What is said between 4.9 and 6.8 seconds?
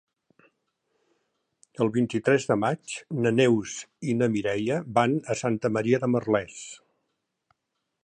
van a Santa Maria de Merlès.